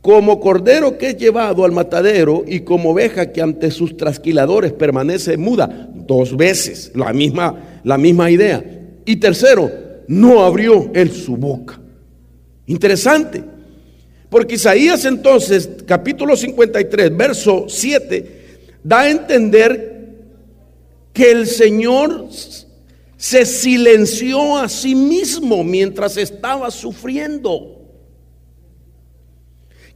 Como 0.00 0.40
cordero 0.40 0.96
que 0.96 1.08
es 1.10 1.18
llevado 1.18 1.66
al 1.66 1.72
matadero 1.72 2.42
y 2.46 2.60
como 2.60 2.92
oveja 2.92 3.30
que 3.30 3.42
ante 3.42 3.70
sus 3.70 3.98
trasquiladores 3.98 4.72
permanece 4.72 5.36
muda, 5.36 5.90
dos 5.94 6.34
veces, 6.34 6.90
la 6.94 7.12
misma, 7.12 7.80
la 7.84 7.98
misma 7.98 8.30
idea. 8.30 8.64
Y 9.04 9.16
tercero, 9.16 9.70
no 10.06 10.42
abrió 10.42 10.90
él 10.94 11.12
su 11.12 11.36
boca. 11.36 11.78
Interesante, 12.64 13.44
porque 14.30 14.54
Isaías 14.54 15.04
entonces, 15.04 15.68
capítulo 15.84 16.34
53, 16.34 17.14
verso 17.14 17.66
7, 17.68 18.70
da 18.82 19.00
a 19.00 19.10
entender 19.10 20.16
que 21.12 21.30
el 21.30 21.46
Señor 21.46 22.30
se 23.18 23.44
silenció 23.44 24.56
a 24.56 24.68
sí 24.68 24.94
mismo 24.94 25.64
mientras 25.64 26.16
estaba 26.16 26.70
sufriendo. 26.70 27.82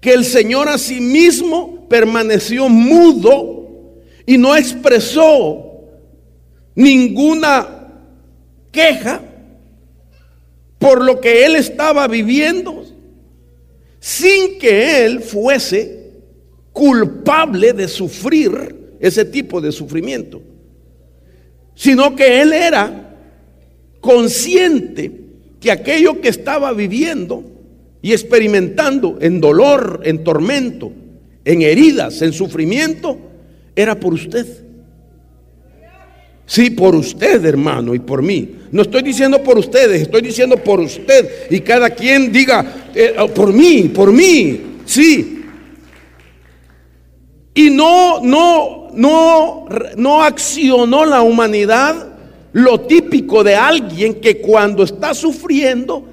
Que 0.01 0.13
el 0.13 0.25
Señor 0.25 0.69
a 0.69 0.77
sí 0.77 1.01
mismo 1.01 1.89
permaneció 1.89 2.69
mudo 2.69 4.01
y 4.27 4.37
no 4.37 4.57
expresó 4.57 5.85
ninguna 6.75 7.93
queja 8.73 9.23
por 10.81 11.05
lo 11.05 11.21
que 11.21 11.45
él 11.47 11.55
estaba 11.55 12.09
viviendo, 12.09 12.85
sin 14.01 14.59
que 14.59 15.05
él 15.05 15.21
fuese 15.21 16.11
culpable 16.73 17.73
de 17.73 17.87
sufrir 17.87 18.97
ese 18.99 19.25
tipo 19.25 19.61
de 19.61 19.71
sufrimiento, 19.71 20.43
sino 21.77 22.17
que 22.17 22.41
él 22.41 22.53
era 22.53 23.11
consciente 24.03 25.11
que 25.61 25.71
aquello 25.71 26.21
que 26.21 26.29
estaba 26.29 26.73
viviendo 26.73 27.45
y 28.03 28.13
experimentando 28.13 29.17
en 29.21 29.41
dolor, 29.41 30.03
en 30.05 30.25
tormento, 30.25 30.93
en 31.45 31.63
heridas, 31.63 32.21
en 32.21 32.33
sufrimiento, 32.33 33.17
era 33.75 33.99
por 33.99 34.13
usted. 34.13 34.45
Sí, 36.45 36.71
por 36.71 36.97
usted, 36.97 37.45
hermano, 37.47 37.95
y 37.95 38.01
por 38.01 38.23
mí. 38.23 38.57
No 38.73 38.83
estoy 38.83 39.03
diciendo 39.03 39.41
por 39.43 39.57
ustedes, 39.57 40.03
estoy 40.03 40.21
diciendo 40.21 40.57
por 40.57 40.81
usted. 40.81 41.47
Y 41.49 41.61
cada 41.61 41.91
quien 41.91 42.33
diga, 42.33 42.91
eh, 42.95 43.15
oh, 43.19 43.29
por 43.29 43.53
mí, 43.53 43.85
por 43.95 44.13
mí. 44.13 44.61
Sí. 44.85 45.45
Y 47.55 47.71
no, 47.71 48.21
no, 48.21 48.89
no, 48.93 49.67
no 49.97 50.23
accionó 50.25 51.07
la 51.07 51.23
humanidad 51.23 52.12
lo 52.53 52.81
típico 52.81 53.43
de 53.43 53.55
alguien 53.55 54.15
que 54.21 54.41
cuando 54.41 54.83
está 54.83 55.15
sufriendo 55.15 56.07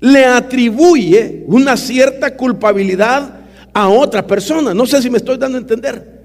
le 0.00 0.24
atribuye 0.24 1.44
una 1.46 1.76
cierta 1.76 2.36
culpabilidad 2.36 3.40
a 3.72 3.88
otra 3.88 4.26
persona. 4.26 4.74
No 4.74 4.86
sé 4.86 5.00
si 5.02 5.10
me 5.10 5.18
estoy 5.18 5.38
dando 5.38 5.58
a 5.58 5.60
entender. 5.60 6.15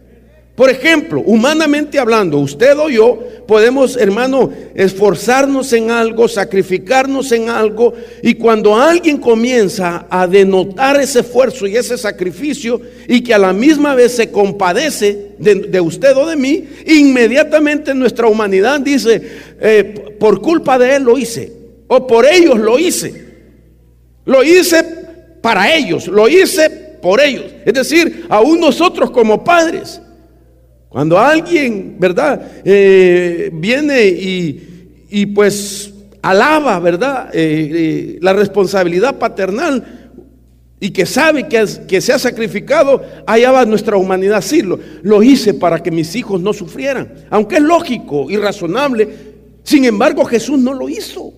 Por 0.56 0.70
ejemplo, 0.70 1.24
humanamente 1.26 1.98
hablando, 1.98 2.38
usted 2.38 2.78
o 2.78 2.90
yo 2.90 3.20
podemos, 3.48 3.96
hermano, 3.96 4.52
esforzarnos 4.76 5.72
en 5.72 5.90
algo, 5.90 6.28
sacrificarnos 6.28 7.32
en 7.32 7.50
algo, 7.50 7.94
y 8.22 8.34
cuando 8.34 8.76
alguien 8.76 9.18
comienza 9.18 10.06
a 10.10 10.28
denotar 10.28 11.00
ese 11.00 11.22
esfuerzo 11.22 11.68
y 11.68 11.78
ese 11.78 11.98
sacrificio, 11.98 12.82
y 13.08 13.22
que 13.24 13.34
a 13.34 13.38
la 13.38 13.54
misma 13.54 13.96
vez 13.96 14.12
se 14.12 14.30
compadece 14.30 15.30
de, 15.40 15.82
usted 15.82 16.16
o 16.18 16.28
de 16.28 16.36
mí, 16.36 16.68
inmediatamente 16.86 17.94
nuestra 17.94 18.28
humanidad 18.28 18.82
dice, 18.82 19.22
eh, 19.60 20.16
por 20.20 20.42
culpa 20.42 20.78
de 20.78 20.98
él 20.98 21.04
lo 21.04 21.18
hice, 21.18 21.52
o 21.88 22.06
por 22.06 22.26
ellos 22.26 22.60
lo 22.60 22.78
hice. 22.78 23.32
Lo 24.26 24.44
hice 24.44 24.84
para 25.42 25.74
ellos, 25.74 26.08
lo 26.08 26.28
hice 26.28 26.70
por 27.02 27.22
ellos. 27.22 27.46
Es 27.66 27.74
decir, 27.74 28.26
aún 28.30 28.60
nosotros 28.60 29.12
como 29.12 29.44
padres 29.44 30.02
cuando 30.92 31.18
alguien, 31.18 31.96
¿verdad? 31.98 32.52
Eh, 32.66 33.50
viene 33.54 34.08
y, 34.08 35.26
pues 35.28 35.94
alaba, 36.22 36.78
¿verdad? 36.80 37.30
Eh, 37.34 37.72
eh, 37.74 38.20
la 38.22 38.34
responsabilidad 38.34 39.18
paternal 39.18 40.12
y 40.82 40.90
que 40.90 41.06
sabe 41.06 41.48
que, 41.48 41.66
que, 41.88 42.02
se 42.02 42.12
ha 42.12 42.20
sacrificado, 42.20 43.02
allá 43.26 43.52
va 43.52 43.64
nuestra 43.64 43.96
humanidad. 43.96 44.42
Sí, 44.42 44.64
lo, 44.64 44.80
lo 45.02 45.24
hice 45.24 45.54
para 45.54 45.82
que 45.82 45.92
mis 45.92 46.14
hijos 46.14 46.42
no 46.42 46.52
sufrieran. 46.52 47.14
Aunque 47.30 47.56
es 47.56 47.62
lógico 47.62 48.30
y 48.30 48.36
razonable, 48.36 49.08
sin 49.64 49.86
embargo 49.86 50.26
Jesús 50.26 50.60
no 50.60 50.74
lo 50.74 50.90
hizo. 50.90 51.32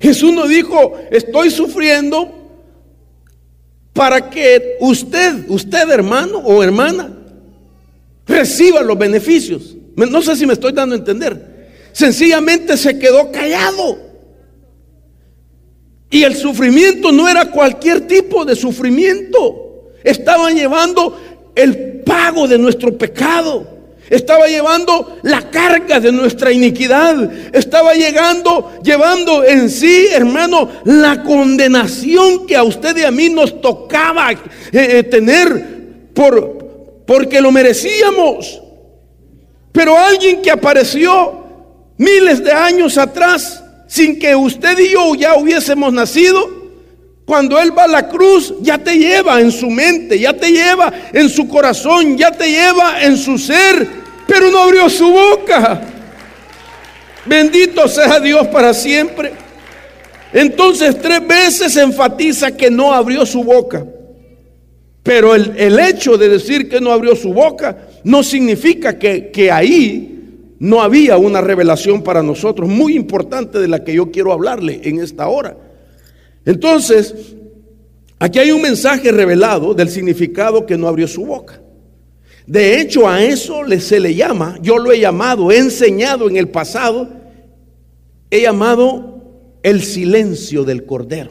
Jesús 0.00 0.32
no 0.32 0.48
dijo, 0.48 0.94
estoy 1.10 1.50
sufriendo 1.50 2.32
para 3.92 4.30
que 4.30 4.78
usted, 4.80 5.44
usted 5.48 5.90
hermano 5.90 6.38
o 6.38 6.62
hermana, 6.62 7.13
reciba 8.26 8.82
los 8.82 8.98
beneficios. 8.98 9.76
No 9.96 10.22
sé 10.22 10.36
si 10.36 10.46
me 10.46 10.54
estoy 10.54 10.72
dando 10.72 10.94
a 10.94 10.98
entender. 10.98 11.54
Sencillamente 11.92 12.76
se 12.76 12.98
quedó 12.98 13.30
callado. 13.30 13.98
Y 16.10 16.22
el 16.22 16.36
sufrimiento 16.36 17.12
no 17.12 17.28
era 17.28 17.50
cualquier 17.50 18.06
tipo 18.06 18.44
de 18.44 18.54
sufrimiento. 18.54 19.90
Estaban 20.02 20.54
llevando 20.54 21.16
el 21.54 22.02
pago 22.02 22.46
de 22.46 22.58
nuestro 22.58 22.96
pecado. 22.96 23.74
Estaba 24.10 24.46
llevando 24.46 25.18
la 25.22 25.50
carga 25.50 25.98
de 25.98 26.12
nuestra 26.12 26.52
iniquidad. 26.52 27.32
Estaba 27.52 27.94
llegando, 27.94 28.72
llevando 28.82 29.44
en 29.44 29.70
sí, 29.70 30.08
hermano, 30.12 30.70
la 30.84 31.22
condenación 31.22 32.46
que 32.46 32.56
a 32.56 32.64
usted 32.64 32.96
y 32.98 33.04
a 33.04 33.10
mí 33.10 33.30
nos 33.30 33.60
tocaba 33.60 34.30
eh, 34.32 34.38
eh, 34.72 35.02
tener 35.04 36.10
por, 36.12 36.53
porque 37.06 37.40
lo 37.40 37.50
merecíamos. 37.50 38.60
Pero 39.72 39.98
alguien 39.98 40.40
que 40.40 40.50
apareció 40.50 41.44
miles 41.96 42.42
de 42.42 42.52
años 42.52 42.96
atrás, 42.96 43.62
sin 43.86 44.18
que 44.18 44.34
usted 44.34 44.78
y 44.78 44.90
yo 44.90 45.14
ya 45.14 45.34
hubiésemos 45.34 45.92
nacido, 45.92 46.64
cuando 47.24 47.58
Él 47.58 47.76
va 47.76 47.84
a 47.84 47.88
la 47.88 48.08
cruz, 48.08 48.54
ya 48.60 48.78
te 48.78 48.98
lleva 48.98 49.40
en 49.40 49.50
su 49.50 49.70
mente, 49.70 50.18
ya 50.18 50.34
te 50.34 50.52
lleva 50.52 50.92
en 51.12 51.28
su 51.28 51.48
corazón, 51.48 52.18
ya 52.18 52.30
te 52.30 52.50
lleva 52.50 53.02
en 53.02 53.16
su 53.16 53.38
ser, 53.38 53.88
pero 54.26 54.50
no 54.50 54.60
abrió 54.60 54.88
su 54.90 55.10
boca. 55.10 55.80
Bendito 57.24 57.88
sea 57.88 58.20
Dios 58.20 58.46
para 58.48 58.74
siempre. 58.74 59.32
Entonces 60.32 61.00
tres 61.00 61.26
veces 61.26 61.76
enfatiza 61.76 62.54
que 62.54 62.70
no 62.70 62.92
abrió 62.92 63.24
su 63.24 63.42
boca. 63.42 63.86
Pero 65.04 65.34
el, 65.34 65.78
hecho 65.78 66.16
de 66.16 66.30
decir 66.30 66.66
que 66.66 66.80
no 66.80 66.90
abrió 66.90 67.14
su 67.14 67.32
boca 67.34 67.88
no 68.04 68.22
significa 68.22 68.98
que, 68.98 69.30
que 69.30 69.52
ahí 69.52 70.54
no 70.58 70.80
había 70.80 71.18
una 71.18 71.42
revelación 71.42 72.02
para 72.02 72.22
nosotros 72.22 72.66
muy 72.70 72.96
importante 72.96 73.58
de 73.58 73.68
la 73.68 73.84
que 73.84 73.92
yo 73.92 74.10
quiero 74.10 74.32
hablarle 74.32 74.80
en 74.82 75.00
esta 75.00 75.28
hora. 75.28 75.58
Entonces, 76.46 77.14
aquí 78.18 78.38
hay 78.38 78.50
un 78.50 78.62
mensaje 78.62 79.12
revelado 79.12 79.74
del 79.74 79.90
significado 79.90 80.64
que 80.64 80.78
no 80.78 80.88
abrió 80.88 81.06
su 81.06 81.26
boca. 81.26 81.60
De 82.46 82.80
hecho, 82.80 83.06
a 83.06 83.22
eso 83.22 83.60
se 83.78 84.00
le 84.00 84.14
llama, 84.14 84.58
yo 84.62 84.78
lo 84.78 84.90
he 84.90 85.00
llamado, 85.00 85.52
he 85.52 85.58
enseñado 85.58 86.30
en 86.30 86.38
el 86.38 86.48
pasado, 86.48 87.10
he 88.30 88.40
llamado 88.40 89.22
el 89.62 89.82
silencio 89.82 90.64
del 90.64 90.86
cordero. 90.86 91.30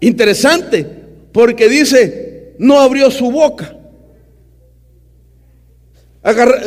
Interesante, 0.00 0.99
porque 1.32 1.68
dice, 1.68 2.54
no 2.58 2.80
abrió 2.80 3.10
su 3.10 3.30
boca. 3.30 3.76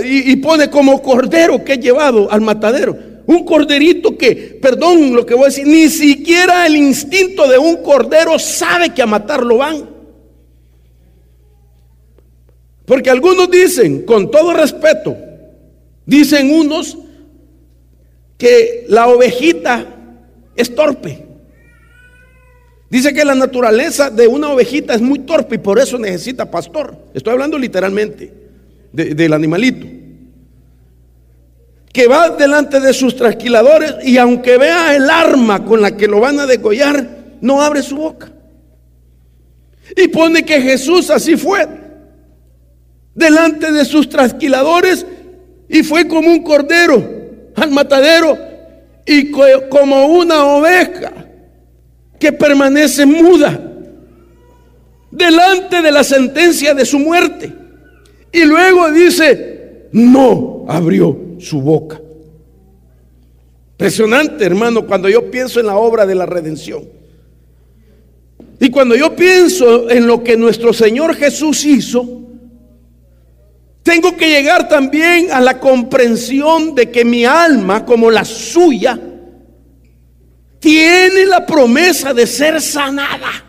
y, 0.04 0.36
pone 0.38 0.70
como 0.70 1.02
cordero 1.02 1.64
que 1.64 1.74
he 1.74 1.78
llevado 1.78 2.32
al 2.32 2.42
matadero. 2.42 2.98
Un 3.26 3.46
corderito 3.46 4.18
que, 4.18 4.36
perdón 4.62 5.16
lo 5.16 5.26
que 5.26 5.34
voy 5.34 5.44
a 5.44 5.48
decir, 5.48 5.66
ni 5.66 5.88
siquiera 5.88 6.66
el 6.66 6.76
instinto 6.76 7.48
de 7.48 7.58
un 7.58 7.78
cordero 7.78 8.38
sabe 8.38 8.90
que 8.90 9.02
a 9.02 9.06
matarlo 9.06 9.58
van. 9.58 9.90
Porque 12.86 13.10
algunos 13.10 13.50
dicen, 13.50 14.04
con 14.04 14.30
todo 14.30 14.54
respeto, 14.54 15.16
dicen 16.06 16.54
unos 16.54 16.98
que 18.38 18.86
la 18.90 19.08
ovejita 19.08 19.86
es 20.56 20.76
torpe. 20.76 21.33
Dice 22.94 23.12
que 23.12 23.26
la 23.26 23.34
naturaleza 23.34 24.12
de 24.12 24.28
una 24.28 24.52
ovejita 24.52 24.94
es 24.94 25.02
muy 25.02 25.18
torpe 25.18 25.56
y 25.56 25.58
por 25.58 25.80
eso 25.80 25.98
necesita 25.98 26.52
pastor. 26.52 26.96
Estoy 27.12 27.34
hablando 27.34 27.58
literalmente 27.58 28.32
del 28.92 29.34
animalito. 29.34 29.88
Que 31.92 32.08
va 32.08 32.30
delante 32.30 32.80
de 32.80 32.94
sus 32.94 33.16
trasquiladores 33.16 33.96
y 34.04 34.20
aunque 34.20 34.60
vea 34.60 34.96
el 34.96 35.10
arma 35.10 35.66
con 35.66 35.82
la 35.82 35.98
que 35.98 36.08
lo 36.08 36.20
van 36.20 36.40
a 36.40 36.46
degollar, 36.46 37.10
no 37.42 37.64
abre 37.64 37.82
su 37.82 37.96
boca. 37.96 38.32
Y 39.98 40.10
pone 40.10 40.46
que 40.46 40.62
Jesús 40.62 41.10
así 41.10 41.36
fue. 41.36 41.68
Delante 43.16 43.72
de 43.72 43.86
sus 43.86 44.08
trasquiladores 44.08 45.04
y 45.68 45.82
fue 45.82 46.08
como 46.08 46.30
un 46.30 46.44
cordero 46.44 47.04
al 47.56 47.72
matadero 47.72 48.38
y 49.04 49.32
como 49.32 50.06
una 50.10 50.46
oveja 50.46 51.23
que 52.24 52.32
permanece 52.32 53.06
muda 53.06 53.60
delante 55.12 55.82
de 55.82 55.92
la 55.92 56.06
sentencia 56.06 56.74
de 56.74 56.86
su 56.86 56.98
muerte. 56.98 57.52
Y 58.32 58.46
luego 58.46 58.90
dice, 58.92 59.90
no 59.92 60.64
abrió 60.70 61.36
su 61.40 61.60
boca. 61.60 62.00
Impresionante, 63.72 64.46
hermano, 64.46 64.88
cuando 64.88 65.10
yo 65.10 65.30
pienso 65.30 65.60
en 65.60 65.66
la 65.66 65.76
obra 65.76 66.06
de 66.06 66.16
la 66.16 66.26
redención. 66.26 66.88
Y 68.58 68.70
cuando 68.70 68.96
yo 68.96 69.14
pienso 69.14 69.90
en 69.90 70.08
lo 70.08 70.24
que 70.24 70.38
nuestro 70.38 70.72
Señor 70.72 71.16
Jesús 71.16 71.66
hizo, 71.66 72.22
tengo 73.84 74.16
que 74.16 74.30
llegar 74.30 74.70
también 74.70 75.30
a 75.30 75.42
la 75.42 75.60
comprensión 75.60 76.74
de 76.74 76.90
que 76.90 77.04
mi 77.04 77.26
alma, 77.26 77.84
como 77.84 78.10
la 78.10 78.24
suya, 78.24 78.98
tiene 80.64 81.26
la 81.26 81.46
promesa 81.46 82.14
de 82.14 82.26
ser 82.26 82.62
sanada 82.62 83.44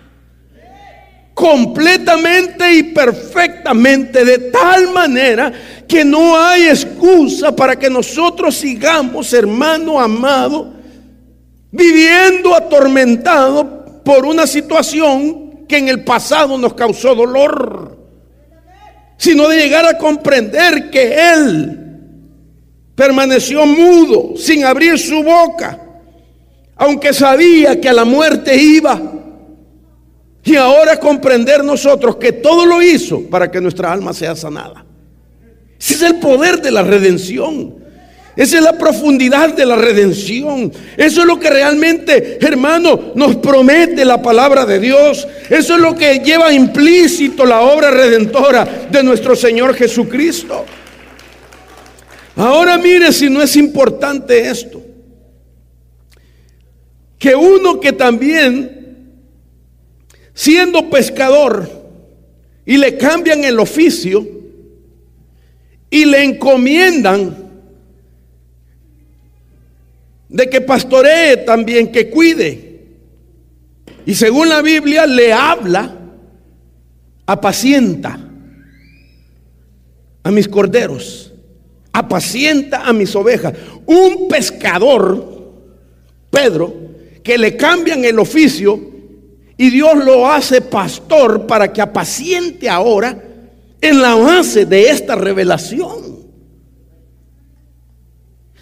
completamente 1.33 2.75
y 2.75 2.83
perfectamente, 2.83 4.25
de 4.25 4.51
tal 4.51 4.91
manera 4.91 5.53
que 5.87 6.05
no 6.05 6.37
hay 6.37 6.65
excusa 6.65 7.55
para 7.55 7.79
que 7.79 7.89
nosotros 7.89 8.57
sigamos, 8.57 9.33
hermano 9.33 10.01
amado, 10.01 10.75
viviendo 11.71 12.53
atormentado 12.53 14.03
por 14.05 14.27
una 14.27 14.45
situación 14.45 15.65
que 15.69 15.79
en 15.79 15.89
el 15.89 16.03
pasado 16.03 16.59
nos 16.59 16.75
causó 16.75 17.15
dolor 17.15 17.97
sino 19.17 19.49
de 19.49 19.57
llegar 19.59 19.87
a 19.87 19.97
comprender 19.97 20.91
que 20.91 21.15
Él 21.33 21.81
permaneció 22.97 23.65
mudo, 23.65 24.37
sin 24.37 24.65
abrir 24.65 24.99
su 24.99 25.23
boca, 25.23 25.84
aunque 26.77 27.13
sabía 27.13 27.81
que 27.81 27.89
a 27.89 27.93
la 27.93 28.05
muerte 28.05 28.57
iba. 28.57 29.01
Y 30.45 30.57
ahora 30.57 30.99
comprender 30.99 31.65
nosotros 31.65 32.17
que 32.17 32.33
todo 32.33 32.67
lo 32.67 32.83
hizo 32.83 33.23
para 33.31 33.51
que 33.51 33.61
nuestra 33.61 33.93
alma 33.93 34.13
sea 34.13 34.37
sanada. 34.37 34.85
Ese 35.81 35.95
es 35.95 36.03
el 36.03 36.17
poder 36.17 36.61
de 36.61 36.71
la 36.71 36.83
redención. 36.83 37.85
Esa 38.37 38.59
es 38.59 38.65
la 38.65 38.77
profundidad 38.77 39.55
de 39.55 39.65
la 39.65 39.77
redención. 39.77 40.73
Eso 40.97 41.21
es 41.21 41.27
lo 41.27 41.39
que 41.39 41.51
realmente, 41.51 42.39
hermano, 42.45 43.13
nos 43.15 43.37
promete 43.37 44.05
la 44.05 44.21
palabra 44.21 44.67
de 44.67 44.81
Dios. 44.81 45.27
Eso 45.49 45.75
es 45.75 45.81
lo 45.81 45.95
que 45.95 46.19
lleva 46.19 46.53
implícito 46.53 47.47
la 47.47 47.61
obra 47.61 47.91
redentora 47.91 48.67
de 48.91 49.03
nuestro 49.03 49.37
Señor 49.37 49.75
Jesucristo. 49.75 50.65
Ahora 52.37 52.77
mire 52.77 53.13
si 53.13 53.31
no 53.31 53.41
es 53.41 53.55
importante 53.57 54.49
esto. 54.49 54.94
Que 57.25 57.35
uno 57.35 57.81
que 57.81 57.95
también, 57.95 59.23
siendo 60.35 60.91
pescador, 60.91 61.67
y 62.67 62.77
le 62.77 62.99
cambian 62.99 63.43
el 63.45 63.59
oficio, 63.59 64.29
y 65.89 66.05
le 66.05 66.23
encomiendan 66.23 67.35
de 70.29 70.51
que 70.51 70.61
pastoree 70.61 71.39
también, 71.39 71.91
que 71.91 72.11
cuide. 72.11 72.89
Y 74.05 74.15
según 74.15 74.51
la 74.51 74.61
Biblia 74.61 75.07
le 75.07 75.33
habla, 75.33 75.97
apacienta 77.25 78.21
a 80.23 80.31
mis 80.31 80.47
corderos, 80.47 81.33
apacienta 81.91 82.85
a 82.85 82.93
mis 82.93 83.17
ovejas. 83.17 83.55
Un 83.87 84.29
pescador, 84.29 85.55
Pedro, 86.31 86.84
que 87.25 87.39
le 87.39 87.57
cambian 87.57 88.05
el 88.05 88.19
oficio 88.19 88.79
y 89.57 89.71
Dios 89.71 90.05
lo 90.05 90.31
hace 90.31 90.61
pastor 90.61 91.47
para 91.47 91.73
que 91.73 91.81
apaciente 91.81 92.69
ahora 92.69 93.21
en 93.81 94.01
la 94.01 94.15
base 94.15 94.67
de 94.67 94.91
esta 94.91 95.17
revelación. 95.17 96.19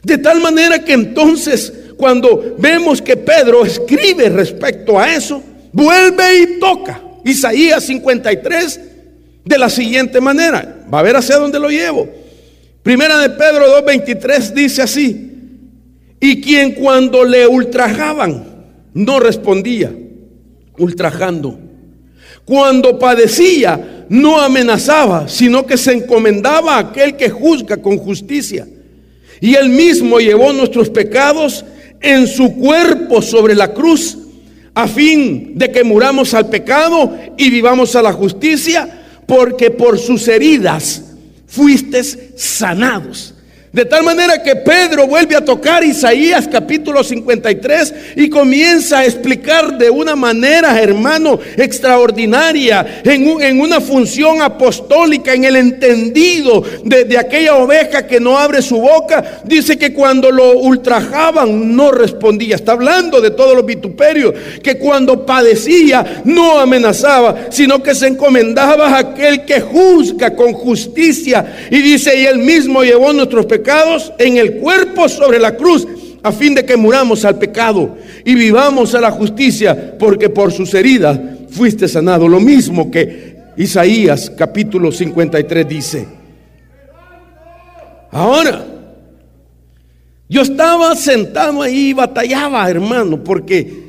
De 0.05 0.17
tal 0.19 0.41
manera 0.41 0.85
que 0.85 0.93
entonces 0.93 1.73
cuando 1.97 2.57
vemos 2.59 3.03
que 3.03 3.17
Pedro 3.17 3.65
escribe 3.65 4.29
respecto 4.29 4.99
a 4.99 5.13
eso, 5.13 5.43
vuelve 5.73 6.39
y 6.39 6.59
toca 6.61 7.03
Isaías 7.25 7.85
53 7.85 8.81
de 9.45 9.59
la 9.59 9.71
siguiente 9.71 10.21
manera. 10.21 10.85
Va 10.93 11.01
a 11.01 11.03
ver 11.03 11.17
hacia 11.17 11.37
dónde 11.37 11.59
lo 11.59 11.69
llevo. 11.69 12.09
Primera 12.83 13.19
de 13.19 13.31
Pedro 13.31 13.83
2.23 13.85 14.53
dice 14.53 14.83
así, 14.83 15.31
y 16.21 16.41
quien 16.41 16.73
cuando 16.75 17.25
le 17.25 17.47
ultrajaban 17.49 18.52
no 18.95 19.21
respondía, 19.21 19.93
ultrajando. 20.79 21.59
Cuando 22.45 22.99
padecía 22.99 24.07
no 24.09 24.41
amenazaba, 24.41 25.29
sino 25.29 25.65
que 25.65 25.77
se 25.77 25.93
encomendaba 25.93 26.77
a 26.77 26.81
aquel 26.81 27.17
que 27.17 27.31
juzga 27.31 27.77
con 27.77 27.99
justicia 27.99 28.67
y 29.43 29.57
él 29.57 29.71
mismo 29.71 30.21
llevó 30.21 30.53
nuestros 30.53 30.89
pecados 30.89 31.65
en 32.01 32.29
su 32.29 32.55
cuerpo 32.55 33.21
sobre 33.21 33.57
la 33.57 33.75
cruz, 33.75 34.17
a 34.73 34.87
fin 34.87 35.59
de 35.59 35.73
que 35.73 35.83
muramos 35.83 36.33
al 36.33 36.49
pecado 36.49 37.13
y 37.37 37.51
vivamos 37.51 37.97
a 37.97 38.03
la 38.03 38.13
justicia, 38.13 39.03
porque 39.27 39.73
por 39.73 39.99
sus 39.99 40.29
heridas 40.29 41.03
fuiste 41.49 42.05
sanados. 42.37 43.35
De 43.73 43.87
tal 43.87 44.03
manera 44.03 44.43
que 44.43 44.55
Pedro 44.55 45.07
vuelve 45.07 45.35
a 45.35 45.43
tocar 45.43 45.83
Isaías 45.83 46.47
capítulo 46.47 47.03
53 47.03 47.95
y 48.17 48.29
comienza 48.29 48.99
a 48.99 49.07
explicar 49.07 49.79
de 49.79 49.89
una 49.89 50.15
manera, 50.15 50.79
hermano, 50.79 51.41
extraordinaria, 51.57 53.01
en, 53.03 53.59
una 53.59 53.81
función 53.81 54.43
apostólica, 54.43 55.33
en 55.33 55.45
el 55.45 55.57
entendido 55.57 56.63
de, 56.85 57.05
de 57.05 57.17
aquella 57.17 57.57
oveja 57.57 58.07
que 58.07 58.21
no 58.21 58.37
abre 58.37 58.61
su 58.61 58.79
boca. 58.79 59.41
Dice 59.45 59.79
que 59.79 59.95
cuando 59.95 60.31
lo 60.31 60.59
ultrajaban 60.59 61.75
no 61.75 61.93
respondía. 61.93 62.57
Está 62.57 62.73
hablando 62.73 63.23
de 63.23 63.31
todos 63.31 63.57
los 63.57 63.65
vituperios. 63.65 64.35
Que 64.63 64.77
cuando 64.77 65.25
padecía 65.25 66.21
no 66.27 66.59
amenazaba, 66.59 67.47
sino 67.49 67.83
que 67.83 67.95
se 67.95 68.09
encomendaba 68.09 68.89
a 68.89 68.99
aquel 68.99 69.47
que 69.47 69.63
juzga 69.63 70.37
con 70.37 70.53
justicia. 70.53 71.69
Y 71.71 71.81
dice, 71.81 72.21
y 72.21 72.27
él 72.27 72.37
mismo 72.37 72.85
llevó 72.85 73.15
nuestros 73.15 73.47
pecados 73.47 73.62
en 74.19 74.37
el 74.37 74.55
cuerpo 74.55 75.09
sobre 75.09 75.39
la 75.39 75.57
cruz, 75.57 75.87
a 76.23 76.33
fin 76.33 76.55
de 76.55 76.65
que 76.65 76.77
muramos 76.77 77.25
al 77.25 77.39
pecado 77.39 77.97
y 78.25 78.35
vivamos 78.35 78.95
a 78.95 79.01
la 79.01 79.11
justicia, 79.11 79.97
porque 79.99 80.29
por 80.29 80.53
sus 80.53 80.73
heridas 80.75 81.19
fuiste 81.51 81.89
sanado. 81.89 82.29
Lo 82.29 82.41
mismo 82.41 82.91
que 82.91 83.37
Isaías 83.57 84.31
capítulo 84.37 84.93
53 84.93 85.69
dice. 85.69 86.07
Ahora, 88.11 88.65
yo 90.29 90.43
estaba 90.43 90.95
sentado 90.97 91.63
ahí 91.63 91.91
y 91.91 91.93
batallaba, 91.93 92.69
hermano, 92.69 93.23
porque 93.23 93.83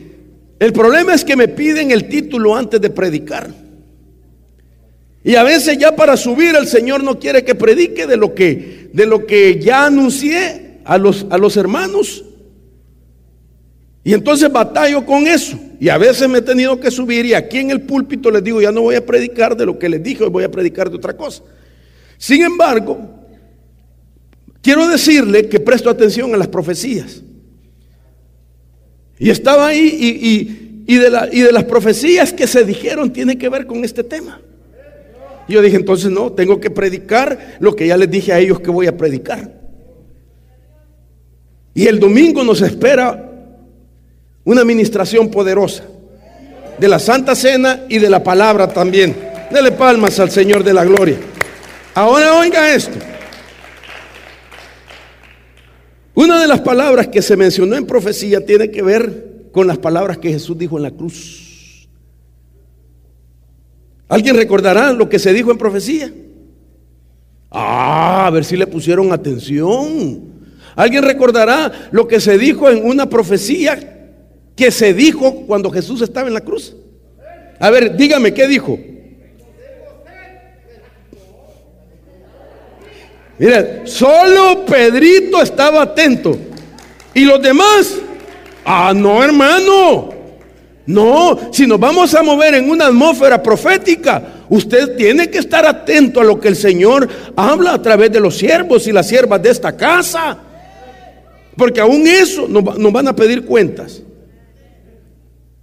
el 0.60 0.74
problema 0.74 1.14
es 1.14 1.24
que 1.24 1.36
me 1.36 1.48
piden 1.48 1.92
el 1.92 2.08
título 2.08 2.56
antes 2.56 2.80
de 2.82 2.90
predicar. 2.90 3.50
Y 5.24 5.36
a 5.36 5.44
veces 5.44 5.78
ya 5.78 5.96
para 5.96 6.18
subir 6.18 6.56
el 6.56 6.68
Señor 6.68 7.04
no 7.04 7.18
quiere 7.18 7.46
que 7.46 7.56
predique 7.56 8.08
de 8.08 8.18
lo 8.18 8.36
que, 8.36 8.83
de 8.94 9.08
lo 9.08 9.26
que 9.26 9.60
ya 9.60 9.88
anuncié 9.88 10.80
a 10.86 10.98
los, 10.98 11.26
a 11.30 11.38
los 11.38 11.58
hermanos. 11.58 12.24
Y 14.04 14.14
entonces 14.14 14.52
batallo 14.52 15.06
con 15.06 15.28
eso. 15.28 15.60
Y 15.80 15.90
a 15.90 15.98
veces 15.98 16.30
me 16.30 16.38
he 16.38 16.42
tenido 16.42 16.80
que 16.80 16.92
subir 16.92 17.26
y 17.26 17.34
aquí 17.34 17.58
en 17.58 17.72
el 17.72 17.82
púlpito 17.82 18.30
les 18.30 18.44
digo, 18.44 18.62
ya 18.62 18.72
no 18.72 18.84
voy 18.84 18.96
a 18.96 19.06
predicar 19.06 19.58
de 19.58 19.66
lo 19.66 19.80
que 19.80 19.90
les 19.90 20.02
dije, 20.02 20.24
hoy 20.24 20.30
voy 20.30 20.44
a 20.44 20.52
predicar 20.52 20.90
de 20.90 20.96
otra 20.96 21.18
cosa. 21.18 21.44
Sin 22.18 22.44
embargo, 22.44 23.10
quiero 24.62 24.88
decirle 24.88 25.50
que 25.50 25.60
presto 25.60 25.90
atención 25.90 26.34
a 26.34 26.38
las 26.38 26.48
profecías. 26.48 27.24
Y 29.18 29.30
estaba 29.30 29.68
ahí 29.68 30.86
y, 30.86 30.96
de, 30.98 31.10
la, 31.10 31.30
y 31.32 31.40
de 31.40 31.52
las 31.52 31.64
profecías 31.64 32.32
que 32.32 32.46
se 32.46 32.64
dijeron 32.64 33.12
tiene 33.12 33.38
que 33.38 33.50
ver 33.50 33.66
con 33.66 33.84
este 33.84 34.04
tema. 34.04 34.40
Y 35.48 35.54
yo 35.54 35.62
dije, 35.62 35.76
entonces 35.76 36.12
no, 36.12 36.32
tengo 36.32 36.60
que 36.60 36.70
predicar 36.70 37.58
lo 37.60 37.76
que 37.76 37.88
ya 37.88 37.98
les 37.98 38.10
dije 38.10 38.32
a 38.34 38.40
ellos 38.40 38.60
que 38.60 38.72
voy 38.72 38.88
a 38.88 38.98
predicar. 38.98 39.62
Y 41.74 41.88
el 41.88 42.00
domingo 42.00 42.44
nos 42.44 42.62
espera 42.62 43.32
una 44.44 44.62
administración 44.62 45.30
poderosa 45.30 45.84
de 46.78 46.88
la 46.88 47.00
Santa 47.00 47.36
Cena 47.36 47.82
y 47.90 48.00
de 48.00 48.10
la 48.10 48.24
palabra 48.24 48.68
también. 48.68 49.16
Dele 49.52 49.72
palmas 49.72 50.20
al 50.20 50.32
Señor 50.32 50.64
de 50.64 50.74
la 50.74 50.86
Gloria. 50.86 51.18
Ahora 51.94 52.36
oiga 52.36 52.74
esto. 52.74 52.98
Una 56.16 56.40
de 56.40 56.48
las 56.48 56.62
palabras 56.62 57.08
que 57.08 57.22
se 57.22 57.36
mencionó 57.36 57.76
en 57.76 57.86
profecía 57.86 58.46
tiene 58.46 58.70
que 58.70 58.82
ver 58.82 59.50
con 59.52 59.68
las 59.68 59.78
palabras 59.78 60.18
que 60.18 60.30
Jesús 60.30 60.58
dijo 60.58 60.78
en 60.78 60.84
la 60.84 60.92
cruz. 60.92 61.53
¿Alguien 64.14 64.36
recordará 64.36 64.94
lo 64.94 65.10
que 65.10 65.18
se 65.18 65.34
dijo 65.34 65.50
en 65.50 65.58
profecía? 65.58 66.14
Ah, 67.50 68.28
a 68.28 68.30
ver 68.30 68.46
si 68.46 68.56
le 68.56 68.68
pusieron 68.68 69.12
atención. 69.12 70.22
Alguien 70.76 71.02
recordará 71.02 71.90
lo 71.90 72.08
que 72.08 72.20
se 72.20 72.38
dijo 72.38 72.70
en 72.70 72.86
una 72.86 73.10
profecía 73.10 74.12
que 74.56 74.70
se 74.70 74.94
dijo 74.94 75.48
cuando 75.48 75.72
Jesús 75.72 76.04
estaba 76.04 76.28
en 76.28 76.36
la 76.36 76.42
cruz. 76.42 76.76
A 77.58 77.72
ver, 77.72 77.98
dígame, 77.98 78.36
¿qué 78.36 78.48
dijo? 78.48 78.78
Mira, 83.40 83.82
solo 83.86 84.64
Pedrito 84.64 85.42
estaba 85.42 85.82
atento. 85.82 86.38
¿Y 87.16 87.26
los 87.26 87.42
demás? 87.42 87.96
Ah, 88.64 88.94
no, 88.96 89.24
hermano. 89.24 90.13
No, 90.86 91.40
si 91.54 91.66
nos 91.66 91.80
vamos 91.80 92.14
a 92.14 92.24
mover 92.24 92.56
en 92.56 92.70
una 92.70 92.88
atmósfera 92.88 93.42
profética, 93.42 94.22
usted 94.50 94.98
tiene 94.98 95.30
que 95.30 95.38
estar 95.38 95.66
atento 95.66 96.20
a 96.20 96.26
lo 96.26 96.40
que 96.40 96.50
el 96.50 96.58
Señor 96.58 97.08
habla 97.38 97.74
a 97.74 97.82
través 97.82 98.12
de 98.12 98.20
los 98.20 98.38
siervos 98.38 98.86
y 98.88 98.92
las 98.92 99.08
siervas 99.08 99.42
de 99.42 99.50
esta 99.50 99.78
casa. 99.78 100.38
Porque 101.56 101.80
aún 101.80 102.06
eso 102.06 102.48
nos, 102.50 102.64
van 102.64 103.08
a 103.08 103.16
pedir 103.16 103.46
cuentas. 103.46 104.02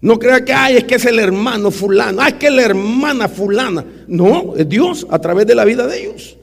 No 0.00 0.18
crea 0.18 0.42
que, 0.42 0.54
ay, 0.54 0.78
es 0.78 0.84
que 0.84 0.94
es 0.94 1.04
el 1.04 1.18
hermano 1.18 1.70
fulano, 1.70 2.22
ay, 2.22 2.32
es 2.32 2.38
que 2.38 2.50
la 2.50 2.62
hermana 2.62 3.28
fulana. 3.28 3.84
No, 4.06 4.54
es 4.56 4.66
Dios 4.66 5.06
a 5.10 5.18
través 5.18 5.46
de 5.46 5.54
la 5.54 5.66
vida 5.66 5.86
de 5.86 6.00
ellos. 6.00 6.38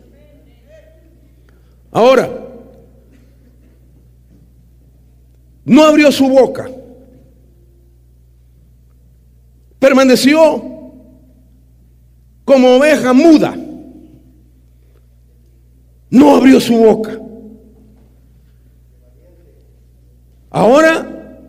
Ahora, 1.92 2.30
no 5.66 5.84
abrió 5.84 6.12
su 6.12 6.30
boca. 6.30 6.70
Permaneció 9.80 10.63
como 12.46 12.76
oveja 12.76 13.13
muda. 13.13 13.56
No 16.10 16.36
abrió 16.36 16.60
su 16.60 16.78
boca. 16.78 17.20
Ahora 20.50 21.40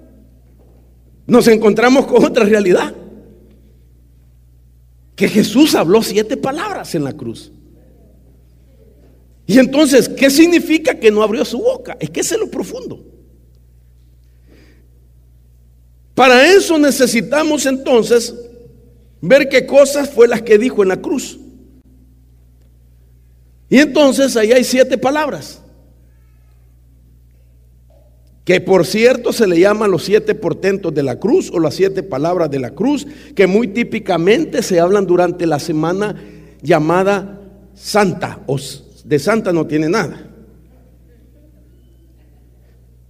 nos 1.27 1.47
encontramos 1.47 2.07
con 2.07 2.25
otra 2.25 2.45
realidad. 2.45 2.95
Que 5.15 5.29
Jesús 5.29 5.75
habló 5.75 6.03
siete 6.03 6.37
palabras 6.37 6.95
en 6.95 7.05
la 7.05 7.13
cruz. 7.13 7.53
Y 9.47 9.59
entonces, 9.59 10.09
¿qué 10.09 10.29
significa 10.31 10.99
que 10.99 11.11
no 11.11 11.23
abrió 11.23 11.45
su 11.45 11.59
boca? 11.59 11.97
Es 11.99 12.11
que 12.11 12.21
es 12.21 12.39
lo 12.39 12.51
profundo. 12.51 13.03
Para 16.19 16.53
eso 16.53 16.77
necesitamos 16.81 17.65
entonces 17.65 18.35
ver 19.21 19.49
qué 19.49 19.65
cosas 19.65 20.11
fue 20.11 20.27
las 20.27 20.43
que 20.43 20.59
dijo 20.59 20.83
en 20.83 20.89
la 20.89 21.01
cruz. 21.01 21.39
Y 23.69 23.79
entonces 23.79 24.37
ahí 24.37 24.51
hay 24.51 24.65
siete 24.65 24.99
palabras. 24.99 25.63
Que 28.45 28.61
por 28.61 28.85
cierto 28.85 29.33
se 29.33 29.47
le 29.47 29.61
llaman 29.61 29.93
los 29.93 30.03
siete 30.03 30.35
portentos 30.35 30.93
de 30.93 31.05
la 31.05 31.21
cruz 31.21 31.53
o 31.55 31.61
las 31.61 31.77
siete 31.77 32.03
palabras 32.03 32.51
de 32.51 32.59
la 32.59 32.73
cruz, 32.73 33.07
que 33.37 33.47
muy 33.47 33.69
típicamente 33.69 34.65
se 34.65 34.81
hablan 34.81 35.07
durante 35.07 35.47
la 35.47 35.61
semana 35.61 36.21
llamada 36.61 37.43
Santa 37.77 38.41
o 38.49 38.59
de 39.05 39.19
santa 39.21 39.53
no 39.53 39.69
tiene 39.69 39.89
nada. 39.89 40.29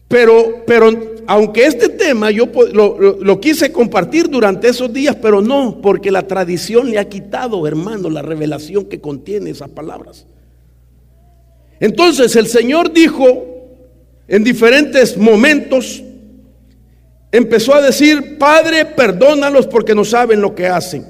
Pero, 0.08 0.64
pero 0.66 0.90
aunque 1.26 1.66
este 1.66 1.87
yo 2.32 2.48
lo, 2.72 3.40
quise 3.40 3.72
compartir 3.72 4.28
durante 4.28 4.68
esos 4.68 4.92
días, 4.92 5.16
pero 5.20 5.40
no, 5.40 5.80
porque 5.82 6.10
la 6.10 6.26
tradición 6.26 6.90
le 6.90 6.98
ha 6.98 7.08
quitado, 7.08 7.66
hermano, 7.66 8.10
la 8.10 8.22
revelación 8.22 8.84
que 8.84 9.00
contiene 9.00 9.50
esas 9.50 9.70
palabras. 9.70 10.26
Entonces 11.80 12.34
el 12.36 12.46
Señor 12.46 12.92
dijo 12.92 13.46
en 14.26 14.44
diferentes 14.44 15.16
momentos, 15.16 16.02
empezó 17.32 17.74
a 17.74 17.80
decir, 17.80 18.36
Padre, 18.38 18.84
perdónalos 18.84 19.66
porque 19.66 19.94
no 19.94 20.04
saben 20.04 20.40
lo 20.40 20.54
que 20.54 20.66
hacen. 20.66 21.06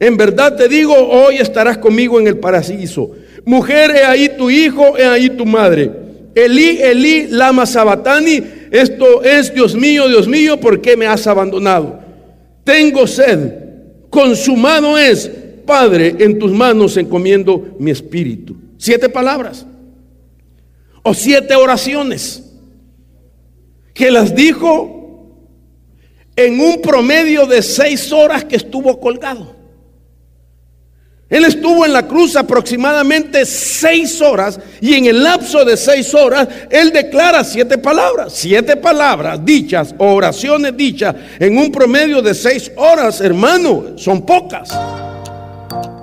En 0.00 0.16
verdad 0.16 0.56
te 0.56 0.68
digo, 0.68 0.94
hoy 0.94 1.36
estarás 1.36 1.78
conmigo 1.78 2.18
en 2.18 2.26
el 2.26 2.38
paraíso. 2.38 3.10
Mujer, 3.44 3.90
he 3.90 4.04
ahí 4.04 4.30
tu 4.36 4.50
hijo, 4.50 4.96
he 4.96 5.04
ahí 5.04 5.30
tu 5.30 5.44
madre. 5.44 5.90
Elí, 6.34 6.78
Elí, 6.80 7.26
lama 7.28 7.66
sabatani. 7.66 8.42
Esto 8.72 9.22
es, 9.22 9.52
Dios 9.52 9.74
mío, 9.74 10.08
Dios 10.08 10.26
mío, 10.26 10.58
¿por 10.58 10.80
qué 10.80 10.96
me 10.96 11.06
has 11.06 11.26
abandonado? 11.26 12.00
Tengo 12.64 13.06
sed. 13.06 13.52
Consumado 14.08 14.96
es, 14.96 15.30
Padre, 15.66 16.16
en 16.18 16.38
tus 16.38 16.50
manos 16.50 16.96
encomiendo 16.96 17.76
mi 17.78 17.90
espíritu. 17.90 18.56
Siete 18.78 19.10
palabras. 19.10 19.66
O 21.02 21.12
siete 21.12 21.54
oraciones. 21.54 22.50
Que 23.92 24.10
las 24.10 24.34
dijo 24.34 25.36
en 26.34 26.58
un 26.58 26.80
promedio 26.80 27.44
de 27.44 27.60
seis 27.60 28.10
horas 28.10 28.42
que 28.42 28.56
estuvo 28.56 28.98
colgado. 28.98 29.54
Él 31.32 31.46
estuvo 31.46 31.86
en 31.86 31.94
la 31.94 32.06
cruz 32.06 32.36
aproximadamente 32.36 33.46
seis 33.46 34.20
horas 34.20 34.60
y 34.82 34.92
en 34.92 35.06
el 35.06 35.24
lapso 35.24 35.64
de 35.64 35.78
seis 35.78 36.12
horas 36.12 36.46
Él 36.68 36.92
declara 36.92 37.42
siete 37.42 37.78
palabras, 37.78 38.34
siete 38.36 38.76
palabras 38.76 39.42
dichas, 39.42 39.94
oraciones 39.96 40.76
dichas 40.76 41.14
en 41.38 41.56
un 41.56 41.72
promedio 41.72 42.20
de 42.20 42.34
seis 42.34 42.70
horas, 42.76 43.22
hermano, 43.22 43.96
son 43.96 44.26
pocas. 44.26 44.68